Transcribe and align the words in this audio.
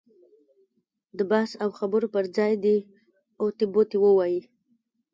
د 1.17 1.19
بحث 1.31 1.51
او 1.63 1.69
خبرو 1.79 2.07
پر 2.13 2.23
ځای 2.37 2.53
دې 2.63 2.77
اوتې 3.41 3.65
بوتې 3.73 3.97
ووایي. 4.01 4.41